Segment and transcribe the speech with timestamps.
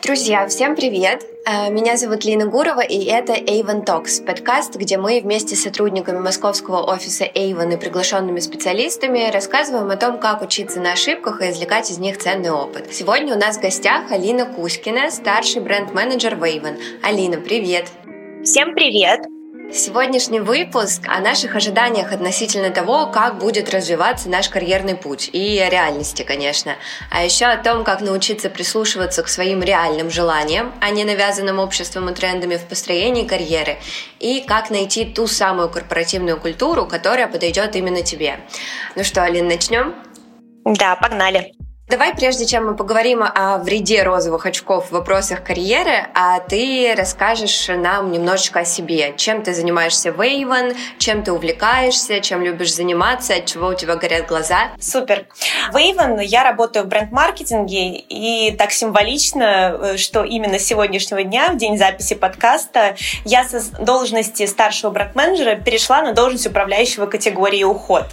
[0.00, 1.26] Друзья, всем привет!
[1.44, 6.20] Э, меня зовут Лина Гурова, и это Avon Talks, подкаст, где мы вместе с сотрудниками
[6.20, 11.90] московского офиса Avon и приглашенными специалистами рассказываем о том, как учиться на ошибках и извлекать
[11.90, 12.94] из них ценный опыт.
[12.94, 16.78] Сегодня у нас в гостях Алина Кузькина, старший бренд-менеджер в Avon.
[17.02, 17.88] Алина, привет!
[18.44, 19.37] Всем привет!
[19.70, 25.68] Сегодняшний выпуск о наших ожиданиях относительно того, как будет развиваться наш карьерный путь и о
[25.68, 26.76] реальности, конечно.
[27.10, 32.08] А еще о том, как научиться прислушиваться к своим реальным желаниям, а не навязанным обществом
[32.08, 33.76] и трендами в построении карьеры,
[34.20, 38.40] и как найти ту самую корпоративную культуру, которая подойдет именно тебе.
[38.96, 39.94] Ну что, Алин, начнем?
[40.64, 41.57] Да, погнали.
[41.88, 47.66] Давай, прежде чем мы поговорим о вреде розовых очков в вопросах карьеры, а ты расскажешь
[47.68, 49.14] нам немножечко о себе.
[49.16, 53.96] Чем ты занимаешься в Avon, чем ты увлекаешься, чем любишь заниматься, от чего у тебя
[53.96, 54.72] горят глаза?
[54.78, 55.24] Супер.
[55.72, 61.48] В Avon я работаю в бренд-маркетинге, и так символично, э, что именно с сегодняшнего дня,
[61.52, 68.04] в день записи подкаста, я с должности старшего бренд-менеджера перешла на должность управляющего категории «Уход».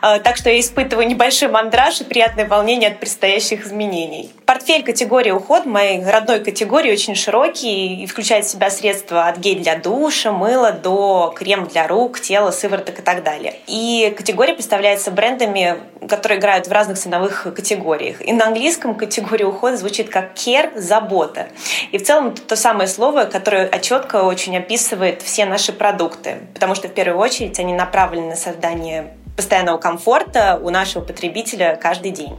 [0.00, 4.32] А, так что я испытываю небольшой мандраж и приятное волнение от предстоящих изменений.
[4.46, 9.60] Портфель категории уход моей родной категории очень широкий и включает в себя средства от гель
[9.60, 13.54] для душа, мыла до крем для рук, тела, сывороток и так далее.
[13.66, 18.20] И категория представляется брендами, которые играют в разных ценовых категориях.
[18.20, 21.48] И на английском категория ухода звучит как care, забота.
[21.92, 26.74] И в целом это то самое слово, которое четко очень описывает все наши продукты, потому
[26.74, 32.38] что в первую очередь они направлены на создание постоянного комфорта у нашего потребителя каждый день.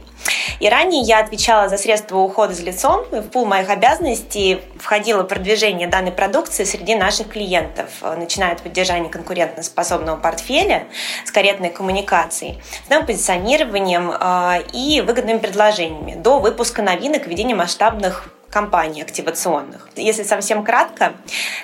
[0.60, 3.04] И ранее я отвечала за средства ухода за лицом.
[3.10, 10.16] В пул моих обязанностей входило продвижение данной продукции среди наших клиентов, начиная от поддержания конкурентоспособного
[10.16, 10.84] портфеля
[11.24, 19.02] с корректной коммуникацией, с позиционированием э, и выгодными предложениями до выпуска новинок, введения масштабных компаний
[19.02, 19.88] активационных.
[19.96, 21.12] Если совсем кратко,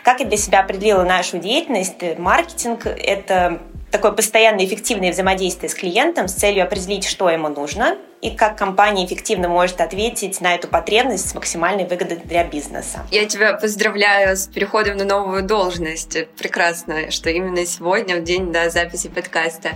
[0.03, 3.61] как я для себя определила нашу деятельность, маркетинг— это
[3.93, 9.05] такое постоянное эффективное взаимодействие с клиентом с целью определить, что ему нужно, и как компания
[9.05, 13.07] эффективно может ответить на эту потребность с максимальной выгодой для бизнеса.
[13.11, 16.17] Я тебя поздравляю с переходом на новую должность.
[16.39, 19.71] Прекрасно, что именно сегодня, в день до записи подкаста.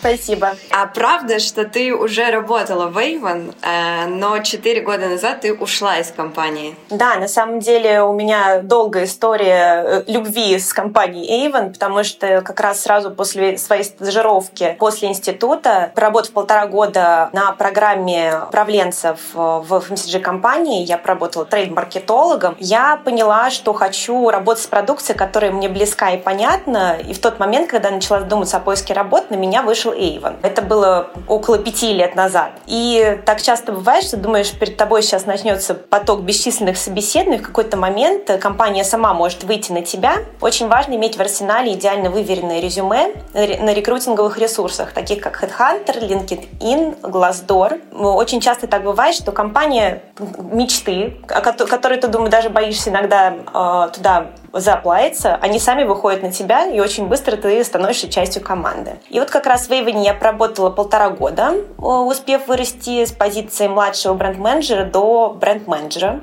[0.00, 0.56] Спасибо.
[0.70, 5.98] А правда, что ты уже работала в Avon, э, но 4 года назад ты ушла
[5.98, 6.74] из компании?
[6.88, 12.40] Да, на самом деле у меня долгая история э, любви с компанией Avon, потому что
[12.40, 19.70] как раз сразу после своей стажировки, после института, проработав полтора года на программе управленцев в
[19.70, 26.16] FMCG-компании, я поработала трейд-маркетологом, я поняла, что хочу работать с продукцией, которая мне близка и
[26.16, 26.96] понятна.
[27.06, 30.36] И в тот момент, когда начала задумываться о поиске работы, на меня вышел вышел Avon.
[30.42, 32.52] Это было около пяти лет назад.
[32.66, 37.76] И так часто бывает, что думаешь, перед тобой сейчас начнется поток бесчисленных собеседований, в какой-то
[37.76, 40.18] момент компания сама может выйти на тебя.
[40.40, 47.00] Очень важно иметь в арсенале идеально выверенное резюме на рекрутинговых ресурсах, таких как Headhunter, LinkedIn,
[47.02, 47.80] Glassdoor.
[47.94, 50.02] Очень часто так бывает, что компания
[50.38, 56.32] мечты, о которой ты, думаю, даже боишься иногда э, туда заплавиться, они сами выходят на
[56.32, 58.98] тебя, и очень быстро ты становишься частью команды.
[59.08, 64.14] И вот как раз в Эйвене я проработала полтора года, успев вырасти с позиции младшего
[64.14, 66.20] бренд-менеджера до бренд-менеджера.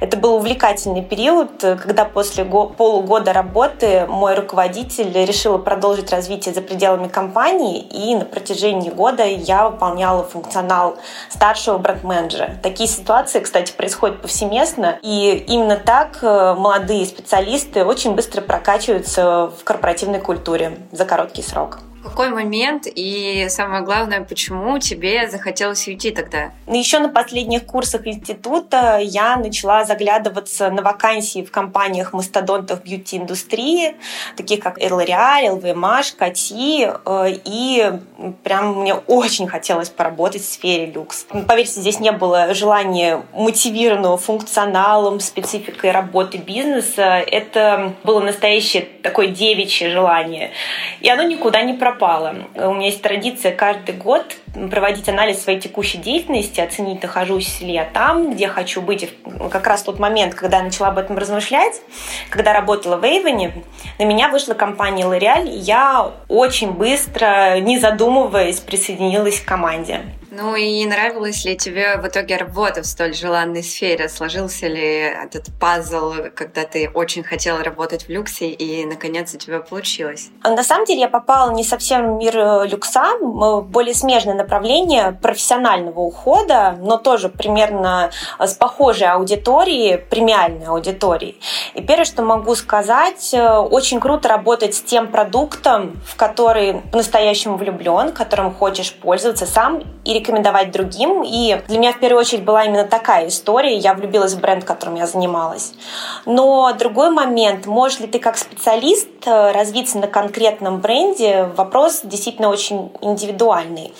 [0.00, 7.08] Это был увлекательный период, когда после полугода работы мой руководитель решил продолжить развитие за пределами
[7.08, 10.96] компании, и на протяжении года я выполняла функционал
[11.28, 12.50] старшего бренд-менеджера.
[12.62, 19.50] Такие ситуации, кстати, происходят повсеместно, и именно так э, молодые специалисты специалисты очень быстро прокачиваются
[19.58, 26.10] в корпоративной культуре за короткий срок какой момент и самое главное, почему тебе захотелось уйти
[26.10, 26.52] тогда?
[26.66, 33.96] Еще на последних курсах института я начала заглядываться на вакансии в компаниях мастодонтов бьюти-индустрии,
[34.36, 37.92] таких как L'Oreal, LVMH, э, и
[38.42, 41.26] прям мне очень хотелось поработать в сфере люкс.
[41.46, 47.22] Поверьте, здесь не было желания мотивированного функционалом, спецификой работы бизнеса.
[47.26, 50.52] Это было настоящее такое девичье желание.
[51.00, 52.34] И оно никуда не пропало пропало.
[52.54, 54.36] У меня есть традиция каждый год
[54.70, 59.08] проводить анализ своей текущей деятельности, оценить, нахожусь ли я там, где хочу быть.
[59.50, 61.80] Как раз тот момент, когда я начала об этом размышлять,
[62.30, 63.64] когда работала в Эйвене,
[63.98, 70.02] на меня вышла компания L'Oreal, и я очень быстро, не задумываясь, присоединилась к команде.
[70.40, 74.08] Ну и нравилась ли тебе в итоге работа в столь желанной сфере?
[74.08, 79.58] Сложился ли этот пазл, когда ты очень хотела работать в люксе и наконец у тебя
[79.58, 80.30] получилось?
[80.44, 85.98] На самом деле я попала не совсем в мир э, люкса, более смежное направление профессионального
[85.98, 91.40] ухода, но тоже примерно с похожей аудиторией, премиальной аудиторией.
[91.74, 97.56] И первое, что могу сказать, э, очень круто работать с тем продуктом, в который по-настоящему
[97.56, 101.22] влюблен, которым хочешь пользоваться сам и рекомендовать другим.
[101.24, 103.76] И для меня в первую очередь была именно такая история.
[103.76, 105.72] Я влюбилась в бренд, которым я занималась.
[106.26, 112.50] Но другой момент, можешь ли ты как специалист э, развиться на конкретном бренде, вопрос действительно
[112.50, 113.92] очень индивидуальный.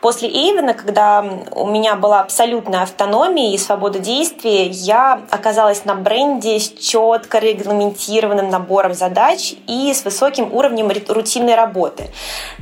[0.00, 6.58] После Эйвена, когда у меня была абсолютная автономия и свобода действия, я оказалась на бренде
[6.58, 12.10] с четко регламентированным набором задач и с высоким уровнем рутинной работы,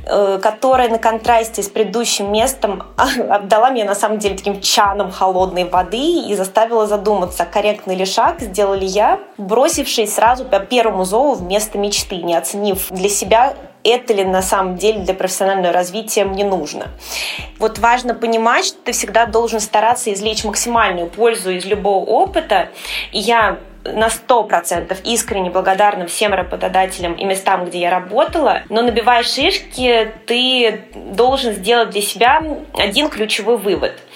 [0.05, 2.83] э, которая на контрасте с предыдущим местом
[3.29, 8.41] обдала меня на самом деле таким чаном холодной воды и заставила задуматься, корректный ли шаг
[8.41, 14.23] сделала я, бросившись сразу по первому зову вместо мечты, не оценив для себя это ли
[14.25, 16.87] на самом деле для профессионального развития мне нужно.
[17.59, 22.69] Вот важно понимать, что ты всегда должен стараться извлечь максимальную пользу из любого опыта.
[23.11, 28.81] И я на сто процентов искренне благодарна всем работодателям и местам, где я работала, но
[28.81, 32.41] набивая шишки, ты должен сделать для себя
[32.73, 33.93] один ключевой вывод–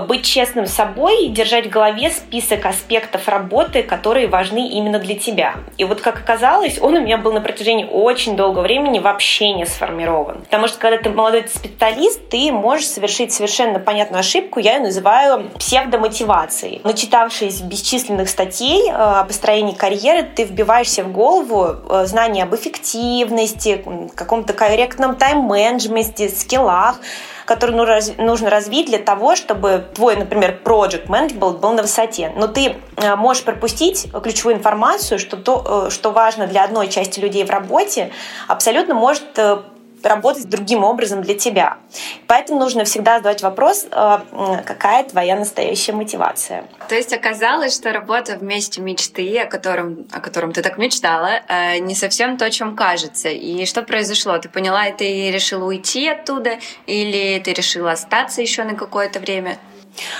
[0.00, 5.16] быть честным с собой и держать в голове список аспектов работы, которые важны именно для
[5.16, 5.54] тебя.
[5.78, 9.66] И вот как оказалось, он у меня был на протяжении очень долгого времени вообще не
[9.66, 10.42] сформирован.
[10.42, 15.50] Потому что когда ты молодой специалист, ты можешь совершить совершенно понятную ошибку, я ее называю
[15.58, 16.80] псевдомотивацией.
[16.84, 23.84] Начитавшись бесчисленных статей э, о построении карьеры, ты вбиваешься в голову э, знания об эффективности,
[24.14, 27.00] каком-то корректном тайм-менеджменте, скиллах,
[27.46, 27.74] который
[28.18, 32.32] нужно развить для того, чтобы твой, например, project management был на высоте.
[32.36, 37.20] Но ты э, можешь пропустить ключевую информацию, что то, э, что важно для одной части
[37.20, 38.10] людей в работе,
[38.48, 39.58] абсолютно может э,
[40.06, 41.78] работать другим образом для тебя.
[42.26, 44.18] Поэтому нужно всегда задавать вопрос, э,
[44.64, 46.64] какая твоя настоящая мотивация.
[46.88, 51.78] То есть оказалось, что работа вместе мечты, о котором, о котором ты так мечтала, э,
[51.78, 53.28] не совсем то, чем кажется.
[53.28, 54.38] И что произошло?
[54.38, 59.58] Ты поняла, и ты решила уйти оттуда, или ты решила остаться еще на какое-то время?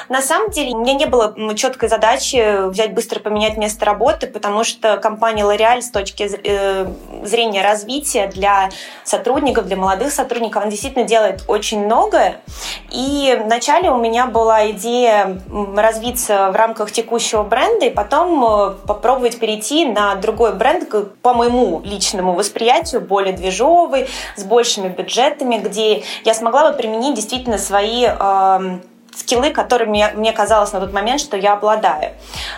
[0.08, 4.64] На самом деле, у меня не было четкой задачи взять быстро поменять место работы, потому
[4.64, 6.86] что компания L'Oreal с точки э,
[7.24, 8.70] зрения развития для
[9.04, 12.40] сотрудников, для молодых сотрудников, она действительно делает очень многое.
[12.90, 15.40] И вначале у меня была идея
[15.76, 20.86] развиться в рамках текущего бренда и потом э, попробовать перейти на другой бренд,
[21.22, 27.58] по моему личному восприятию, более движовый, с большими бюджетами, где я смогла бы применить действительно
[27.58, 28.06] свои
[29.16, 32.12] скиллы, которыми мне казалось на тот момент, что я обладаю.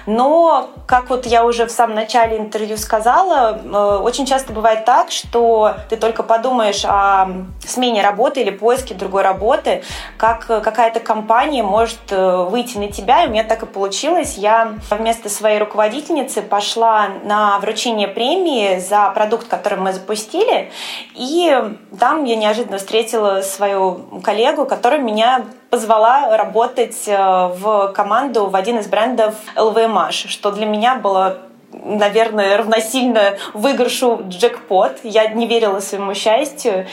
[0.07, 5.11] Но, как вот я уже в самом начале интервью сказала, э, очень часто бывает так,
[5.11, 7.29] что ты только подумаешь о
[7.65, 9.83] смене работы или поиске другой работы,
[10.17, 14.37] как какая-то компания может э, выйти на тебя, и у меня так и получилось.
[14.37, 20.73] Я вместо своей руководительницы пошла на вручение премии за продукт, который мы запустили,
[21.15, 21.57] и
[21.99, 28.79] там я неожиданно встретила свою коллегу, которая меня позвала работать э, в команду в один
[28.79, 31.39] из брендов LVMH, что для меня было
[31.71, 35.01] наверное, равносильно выигрышу джекпот.
[35.03, 36.87] Я не верила своему счастью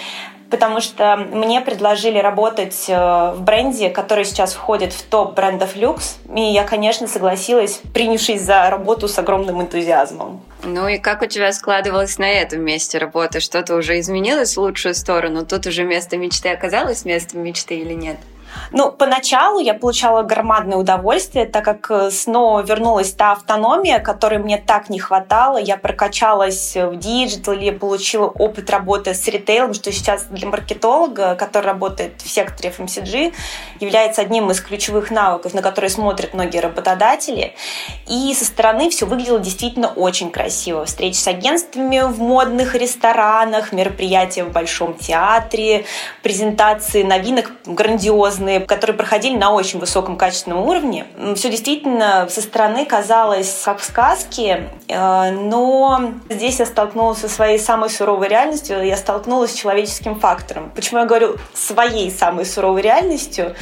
[0.50, 6.18] потому что мне предложили работать э, в бренде, который сейчас входит в топ брендов люкс,
[6.34, 10.42] и я, конечно, согласилась, принявшись за работу с огромным энтузиазмом.
[10.64, 13.40] Ну и как у тебя складывалось на этом месте работы?
[13.40, 15.46] Что-то уже изменилось в лучшую сторону?
[15.46, 18.18] Тут уже место мечты оказалось местом мечты или нет?
[18.72, 24.58] Ну, поначалу я получала громадное удовольствие, так как э, снова вернулась та автономия, которой мне
[24.58, 25.58] так не хватало.
[25.58, 32.22] Я прокачалась в диджитале, получила опыт работы с ритейлом, что сейчас для маркетолога, который работает
[32.22, 33.34] в секторе FMCG,
[33.80, 37.56] является одним из ключевых навыков, на которые смотрят многие работодатели.
[38.08, 40.86] И со стороны все выглядело действительно очень красиво.
[40.86, 45.86] Встречи с агентствами в модных ресторанах, мероприятия в Большом театре,
[46.24, 51.08] презентации новинок грандиозные разные, которые проходили на очень высоком качественном уровне.
[51.36, 57.60] Все действительно со стороны казалось как в сказке, э, но здесь я столкнулась со своей
[57.60, 60.72] самой суровой реальностью, я столкнулась с человеческим фактором.
[60.76, 63.56] Почему я говорю своей самой суровой реальностью?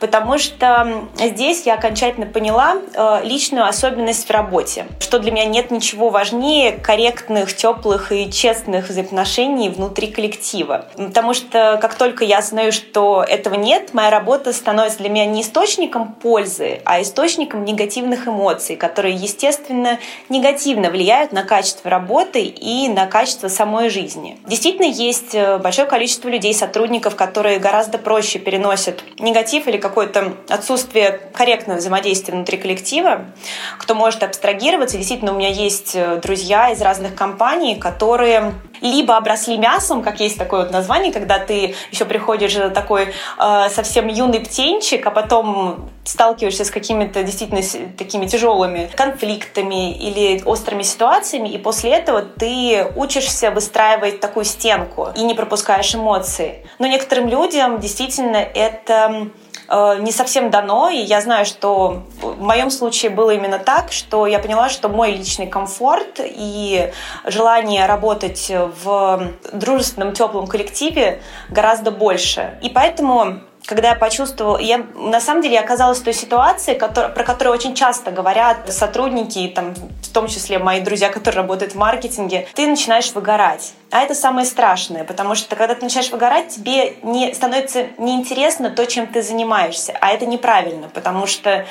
[0.00, 5.70] Потому что здесь я окончательно поняла э, личную особенность в работе, что для меня нет
[5.70, 10.86] ничего важнее корректных, теплых и честных взаимоотношений внутри коллектива.
[10.96, 15.26] Потому что как только я знаю, что этого нет, моя работа работа становится для меня
[15.26, 19.98] не источником пользы, а источником негативных эмоций, которые, естественно,
[20.30, 24.38] негативно влияют на качество работы и на качество самой жизни.
[24.46, 31.20] Действительно, есть э, большое количество людей, сотрудников, которые гораздо проще переносят негатив или какое-то отсутствие
[31.34, 33.26] корректного взаимодействия внутри коллектива,
[33.78, 34.96] кто может абстрагироваться.
[34.96, 40.38] Действительно, у меня есть э, друзья из разных компаний, которые либо обросли мясом, как есть
[40.38, 46.64] такое вот название, когда ты еще приходишь такой э, совсем юный птенчик, а потом сталкиваешься
[46.64, 47.62] с какими-то действительно
[47.96, 55.22] такими тяжелыми конфликтами или острыми ситуациями, и после этого ты учишься выстраивать такую стенку и
[55.22, 56.66] не пропускаешь эмоции.
[56.78, 59.30] Но некоторым людям действительно это
[59.68, 64.26] Э, не совсем дано, и я знаю, что в моем случае было именно так, что
[64.26, 66.92] я поняла, что мой личный комфорт и
[67.24, 68.52] желание работать
[68.84, 72.58] в дружественном, теплом коллективе гораздо больше.
[72.62, 77.24] И поэтому когда я почувствовала, я на самом деле оказалась в той ситуации, который, про
[77.24, 82.46] которую очень часто говорят сотрудники, там, в том числе мои друзья, которые работают в маркетинге,
[82.54, 83.72] ты начинаешь выгорать.
[83.90, 88.86] А это самое страшное, потому что когда ты начинаешь выгорать, тебе не, становится неинтересно то,
[88.86, 89.96] чем ты занимаешься.
[90.00, 91.64] А это неправильно, потому что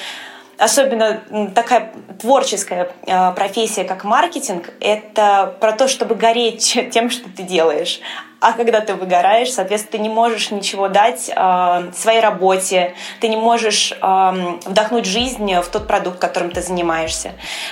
[0.58, 1.22] особенно
[1.54, 8.00] такая творческая э, профессия, как маркетинг, это про то, чтобы гореть тем, что ты делаешь.
[8.40, 13.38] А когда ты выгораешь, соответственно, ты не можешь ничего дать э, своей работе, ты не
[13.38, 17.32] можешь э, вдохнуть жизнь в тот продукт, которым ты занимаешься.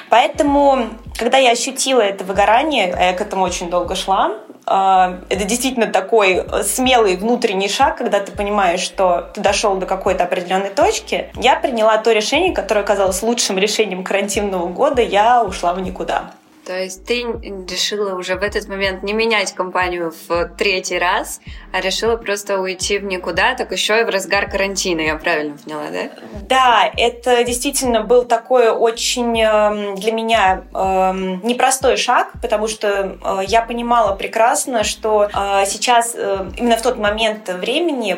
[0.10, 4.32] Поэтому, когда я ощутила это выгорание, я к этому очень долго шла,
[4.72, 10.70] это действительно такой смелый внутренний шаг, когда ты понимаешь, что ты дошел до какой-то определенной
[10.70, 11.30] точки.
[11.36, 15.02] Я приняла то решение, которое оказалось лучшим решением карантинного года.
[15.02, 16.32] Я ушла в никуда.
[16.72, 17.26] То есть ты
[17.70, 21.42] решила уже в этот момент не менять компанию в третий раз,
[21.74, 25.88] а решила просто уйти в никуда, так еще и в разгар карантина, я правильно поняла,
[25.92, 26.10] да?
[26.48, 33.42] Да, это действительно был такой очень эм, для меня эм, непростой шаг, потому что э,
[33.48, 38.18] я понимала прекрасно, что э, сейчас, э, именно в тот момент времени,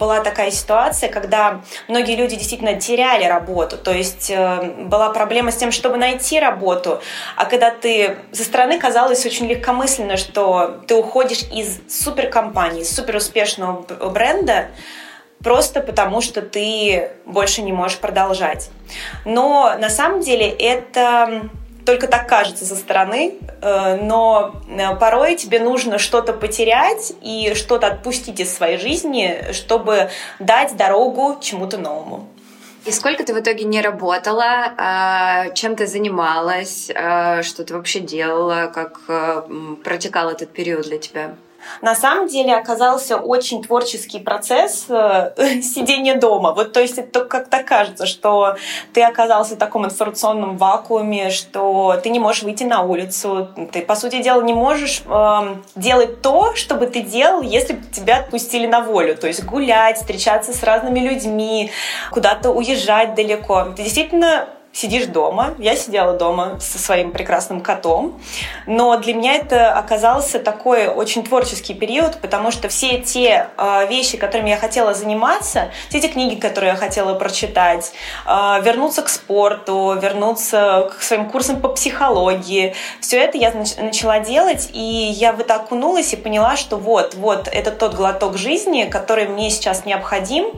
[0.00, 5.70] была такая ситуация, когда многие люди действительно теряли работу, то есть была проблема с тем,
[5.70, 7.00] чтобы найти работу,
[7.36, 13.82] а когда когда ты со стороны казалось очень легкомысленно, что ты уходишь из суперкомпании, суперуспешного
[14.10, 14.68] бренда,
[15.42, 18.70] просто потому что ты больше не можешь продолжать.
[19.24, 21.48] Но на самом деле это
[21.84, 27.86] только так кажется со стороны, э, но э, порой тебе нужно что-то потерять и что-то
[27.86, 32.28] отпустить из своей жизни, чтобы дать дорогу чему-то новому.
[32.88, 34.72] И сколько ты в итоге не работала?
[34.78, 36.90] А, чем ты занималась?
[36.94, 38.72] А, что ты вообще делала?
[38.74, 39.42] Как э,
[39.84, 41.36] протекал этот период для тебя?
[41.82, 46.52] На самом деле оказался очень творческий процесс э, сидения дома.
[46.52, 48.56] Вот, то есть это как-то кажется, что
[48.92, 53.94] ты оказался в таком информационном вакууме, что ты не можешь выйти на улицу, ты, по
[53.94, 58.66] сути дела, не можешь э, делать то, что бы ты делал, если бы тебя отпустили
[58.66, 59.16] на волю.
[59.16, 61.70] То есть гулять, встречаться с разными людьми,
[62.10, 63.66] куда-то уезжать далеко.
[63.76, 64.48] Ты действительно
[64.78, 65.54] сидишь дома.
[65.58, 68.20] Я сидела дома со своим прекрасным котом.
[68.66, 74.16] Но для меня это оказался такой очень творческий период, потому что все те э, вещи,
[74.16, 77.92] которыми я хотела заниматься, все те книги, которые я хотела прочитать,
[78.24, 84.70] э, вернуться к спорту, вернуться к своим курсам по психологии, все это я начала делать,
[84.72, 89.26] и я в это окунулась и поняла, что вот, вот, это тот глоток жизни, который
[89.26, 90.52] мне сейчас необходим,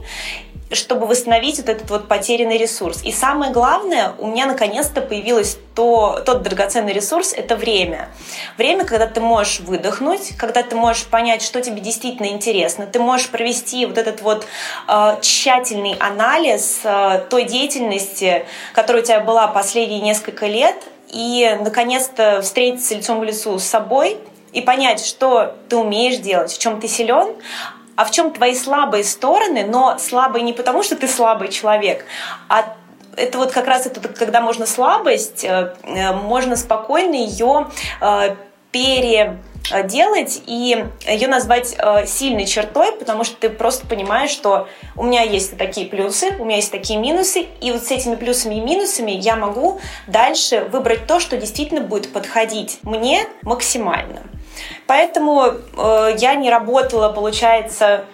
[0.73, 3.03] чтобы восстановить вот этот вот потерянный ресурс.
[3.03, 8.09] И самое главное, у меня наконец-то появилось то, тот драгоценный ресурс— это время.
[8.57, 12.87] Время, когда ты можешь выдохнуть, когда ты можешь понять, что тебе действительно интересно.
[12.87, 14.47] Ты можешь провести вот этот вот
[14.87, 20.77] э, тщательный анализ э, той деятельности, которая у тебя была последние несколько лет,
[21.09, 24.19] и наконец-то встретиться лицом в лицу с собой
[24.53, 27.35] и понять, что ты умеешь делать, в чем ты силен,
[28.01, 32.07] а в чем твои слабые стороны, но слабые не потому, что ты слабый человек,
[32.49, 32.75] а
[33.15, 37.67] это вот как раз это когда можно слабость, э, э, можно спокойно ее
[38.01, 38.37] э,
[38.73, 41.77] переделать и ее назвать
[42.07, 44.67] сильной чертой, потому что ты просто понимаешь, что
[44.97, 48.55] у меня есть такие плюсы, у меня есть такие минусы, и вот с этими плюсами
[48.55, 54.23] и минусами я могу дальше выбрать то, что действительно будет подходить мне максимально.
[54.87, 55.45] Поэтому
[55.77, 58.05] э, я не работала, получается,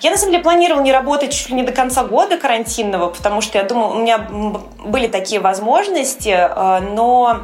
[0.00, 3.40] я, на самом деле, планировала не работать чуть ли не до конца года карантинного, потому
[3.40, 7.42] что я думала, у меня были такие возможности, э, но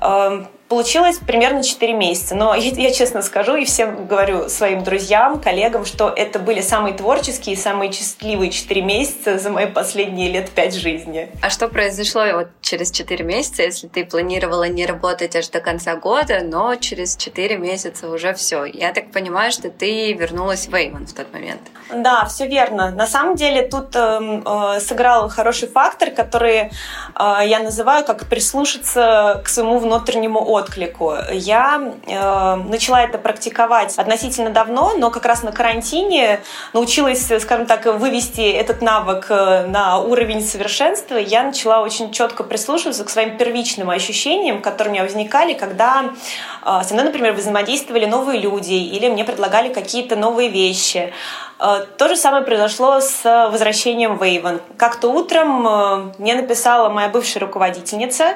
[0.00, 2.34] э, Получилось примерно 4 месяца.
[2.34, 6.94] Но я, я честно скажу и всем говорю своим друзьям, коллегам, что это были самые
[6.94, 11.28] творческие и самые счастливые 4 месяца за мои последние лет 5 жизни.
[11.42, 15.96] А что произошло вот через 4 месяца, если ты планировала не работать аж до конца
[15.96, 18.64] года, но через 4 месяца уже все?
[18.64, 21.60] Я так понимаю, что ты вернулась в Эйвен в тот момент.
[21.92, 22.90] Да, все верно.
[22.90, 26.70] На самом деле тут э, э, сыграл хороший фактор, который э,
[27.46, 31.14] я называю как прислушаться к своему внутреннему отклику.
[31.30, 36.40] Я э, начала это практиковать относительно давно, но как раз на карантине
[36.72, 41.16] научилась, скажем так, вывести этот навык э, на уровень совершенства.
[41.16, 46.10] Я начала очень четко прислушиваться к своим первичным ощущениям, которые у меня возникали, когда
[46.64, 51.12] со мной, например, взаимодействовали новые люди или мне предлагали какие-то новые вещи.
[51.60, 54.60] Э, то же самое произошло с возвращением в Эйвен.
[54.76, 58.34] Как-то утром э, мне написала моя бывшая руководительница,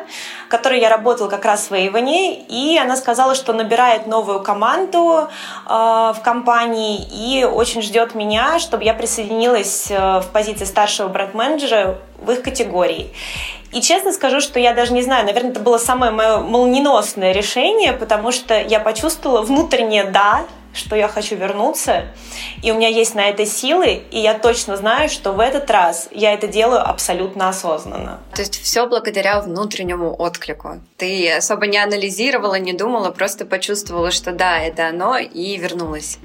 [0.48, 5.28] которой я работала как раз в Эйвене, и она сказала, что набирает новую команду
[5.66, 12.30] э, в компании и очень ждет меня, чтобы я присоединилась в позиции старшего бренд-менеджера в
[12.30, 13.12] их категории.
[13.72, 17.92] И честно скажу, что я даже не знаю, наверное, это было самое мое молниеносное решение,
[17.92, 22.06] потому что я почувствовала внутреннее «да», что я хочу вернуться,
[22.62, 26.08] и у меня есть на это силы, и я точно знаю, что в этот раз
[26.12, 28.20] я это делаю абсолютно осознанно.
[28.34, 30.80] То есть все благодаря внутреннему отклику.
[30.96, 36.18] Ты особо не анализировала, не думала, просто почувствовала, что да, это оно, и вернулась.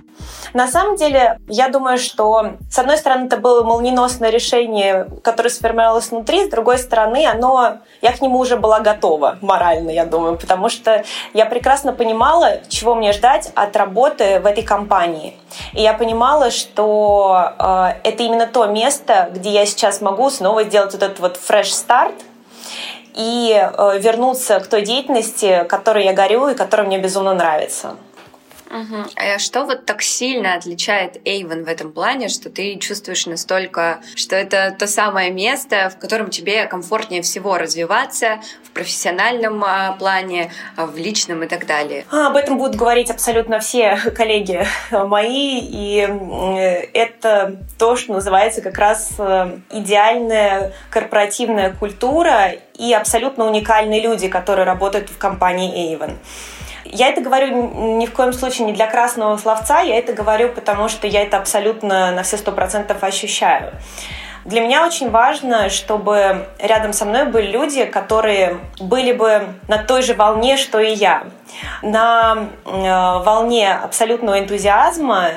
[0.53, 6.11] На самом деле, я думаю, что, с одной стороны, это было молниеносное решение, которое сформировалось
[6.11, 10.69] внутри, с другой стороны, оно, я к нему уже была готова морально, я думаю, потому
[10.69, 15.35] что я прекрасно понимала, чего мне ждать от работы в этой компании.
[15.73, 20.93] И я понимала, что э, это именно то место, где я сейчас могу снова сделать
[20.93, 22.13] вот этот вот фреш старт,
[23.15, 27.95] и э, вернуться к той деятельности, которой я горю и которая мне безумно нравится.
[28.73, 29.03] Угу.
[29.15, 34.35] А что вот так сильно отличает Эйвен в этом плане, что ты чувствуешь настолько, что
[34.35, 40.87] это то самое место, в котором тебе комфортнее всего развиваться в профессиональном а, плане, а,
[40.87, 42.05] в личном и так далее?
[42.09, 45.97] А, об этом будут говорить абсолютно все коллеги мои, и
[46.93, 54.65] это то, что называется как раз э, идеальная корпоративная культура и абсолютно уникальные люди, которые
[54.65, 56.17] работают в компании Avon.
[56.93, 60.89] Я это говорю ни в коем случае не для красного словца, я это говорю, потому
[60.89, 63.73] что я это абсолютно на все сто процентов ощущаю.
[64.45, 70.03] Для меня очень важно, чтобы рядом со мной были люди, которые были бы на той
[70.03, 71.23] же волне, что и я.
[71.81, 75.29] На э, волне абсолютного энтузиазма,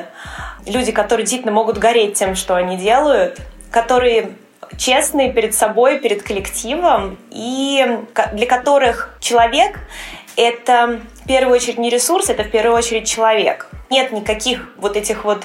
[0.66, 3.38] люди, которые действительно могут гореть тем, что они делают,
[3.70, 4.32] которые
[4.76, 8.00] честные перед собой, перед коллективом, и
[8.34, 9.78] для которых человек
[10.36, 13.66] это в первую очередь не ресурс, это в первую очередь человек.
[13.90, 15.42] Нет никаких вот этих вот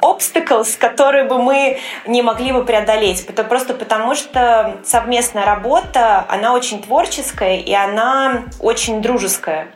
[0.00, 3.24] obstacles, которые бы мы не могли бы преодолеть.
[3.28, 9.66] Это просто потому, что совместная работа, она очень творческая и она очень дружеская.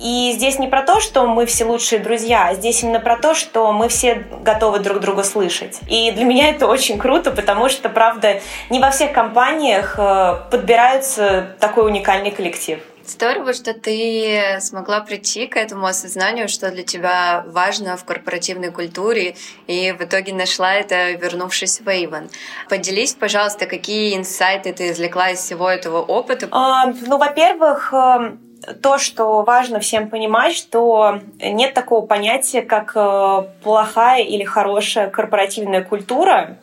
[0.00, 3.34] И здесь не про то, что мы все лучшие друзья, а здесь именно про то,
[3.34, 5.78] что мы все готовы друг друга слышать.
[5.86, 11.54] И для меня это очень круто, потому что, правда, не во всех компаниях э, подбирается
[11.60, 12.80] такой уникальный коллектив.
[13.12, 19.36] Здорово, что ты смогла прийти к этому осознанию, что для тебя важно в корпоративной культуре,
[19.66, 22.30] и в итоге нашла это, вернувшись в Avon.
[22.70, 26.48] Поделись, пожалуйста, какие инсайты ты извлекла из всего этого опыта?
[26.52, 28.36] А, ну, во-первых, э,
[28.80, 35.84] то, что важно всем понимать, что нет такого понятия, как э, плохая или хорошая корпоративная
[35.84, 36.56] культура.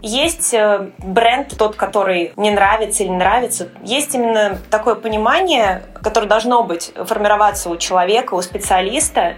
[0.00, 3.68] Есть э, бренд, тот, который не нравится или нравится.
[3.82, 9.36] Есть именно такое понимание, которое должно быть, формироваться у человека, у специалиста,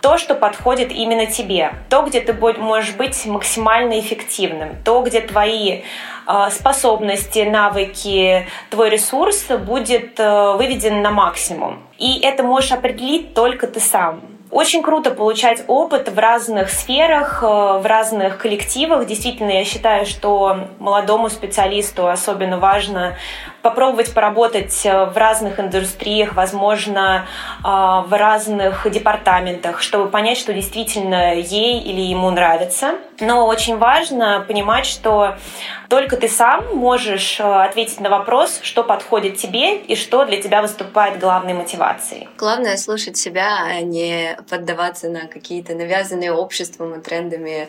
[0.00, 5.82] то, что подходит именно тебе, то, где ты можешь быть максимально эффективным, то, где твои
[6.26, 11.82] э, способности, навыки, твой ресурс будет э, выведен на максимум.
[11.98, 14.29] И это можешь определить только ты сам.
[14.50, 19.06] Очень круто получать опыт в разных сферах, э, в разных коллективах.
[19.06, 23.16] Действительно, я считаю, что молодому специалисту особенно важно
[23.62, 27.26] попробовать поработать э, в разных индустриях, возможно,
[27.58, 32.94] э, в разных департаментах, чтобы понять, что действительно ей или ему нравится.
[33.20, 35.36] Но очень важно понимать, что
[35.90, 41.18] только ты сам можешь ответить на вопрос, что подходит тебе и что для тебя выступает
[41.18, 42.28] главной мотивацией.
[42.38, 47.68] Главное слушать себя, а не поддаваться на какие-то навязанные обществом и трендами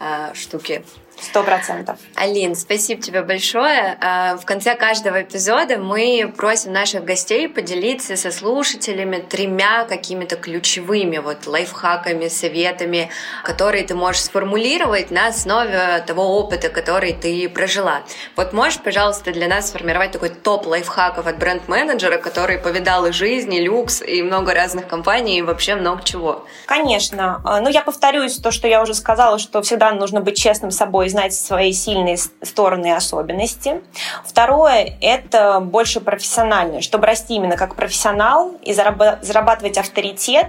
[0.00, 0.82] э, штуки.
[1.20, 1.98] Сто процентов.
[2.14, 3.98] Алин, спасибо тебе большое.
[4.00, 11.18] А, в конце каждого эпизода мы просим наших гостей поделиться со слушателями тремя какими-то ключевыми
[11.18, 13.10] вот лайфхаками, советами,
[13.42, 18.02] которые ты можешь сформулировать на основе того опыта, который ты прожила.
[18.36, 23.52] Вот можешь, пожалуйста, для нас сформировать такой топ лайфхаков от бренд-менеджера, который повидал и жизнь,
[23.52, 26.46] и люкс, и много разных компаний, и вообще много чего?
[26.66, 27.40] Конечно.
[27.44, 31.07] А, ну, я повторюсь то, что я уже сказала, что всегда нужно быть честным собой
[31.08, 33.80] и знать свои сильные стороны и особенности.
[34.24, 40.48] Второе– это больше профессиональное, чтобы расти именно как профессионал и зарабатывать авторитет.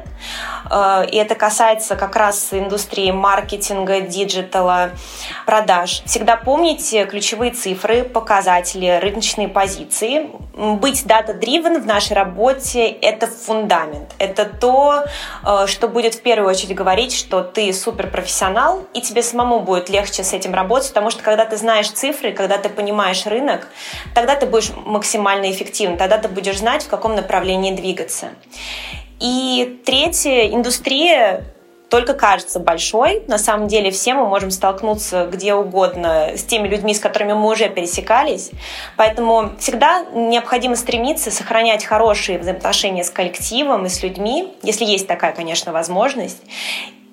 [0.69, 4.91] Э, и это касается как раз индустрии маркетинга, диджитала,
[5.45, 6.03] продаж.
[6.05, 10.29] Всегда помните ключевые цифры, показатели, рыночные позиции.
[10.55, 14.13] Быть data-driven в нашей работе– это фундамент.
[14.19, 15.05] Это то,
[15.45, 20.23] э, что будет в первую очередь говорить, что ты суперпрофессионал, и тебе самому будет легче
[20.23, 23.67] с этим этим работать, потому что когда ты знаешь цифры, когда ты понимаешь рынок,
[24.13, 28.29] тогда ты будешь максимально эффективен, тогда ты будешь знать, в каком направлении двигаться.
[29.19, 31.43] И третье, индустрия
[31.89, 33.23] только кажется большой.
[33.27, 37.49] На самом деле все мы можем столкнуться где угодно с теми людьми, с которыми мы
[37.49, 38.51] уже пересекались.
[38.95, 45.33] Поэтому всегда необходимо стремиться сохранять хорошие взаимоотношения с коллективом и с людьми, если есть такая,
[45.33, 46.41] конечно, возможность.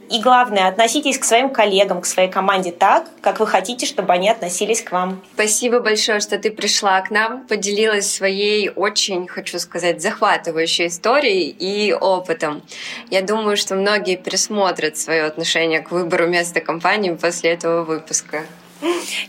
[0.09, 4.31] И главное, относитесь к своим коллегам, к своей команде так, как вы хотите, чтобы они
[4.31, 5.23] относились к вам.
[5.35, 11.92] Спасибо большое, что ты пришла к нам, поделилась своей очень, хочу сказать, захватывающей историей и
[11.92, 12.62] опытом.
[13.11, 18.45] Я думаю, что многие пересмотрят свое отношение к выбору места компании после этого выпуска.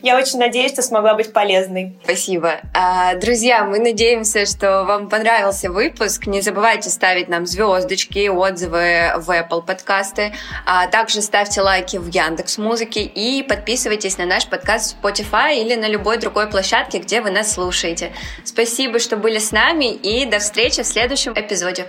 [0.01, 1.93] Я очень надеюсь, что смогла быть полезной.
[2.03, 2.61] Спасибо.
[2.73, 6.27] А, друзья, мы надеемся, что вам понравился выпуск.
[6.27, 10.33] Не забывайте ставить нам звездочки, отзывы в Apple подкасты.
[10.65, 15.75] А также ставьте лайки в Яндекс Музыке и подписывайтесь на наш подкаст в Spotify или
[15.75, 18.11] на любой другой площадке, где вы нас слушаете.
[18.43, 21.87] Спасибо, что были с нами и до встречи в следующем эпизоде.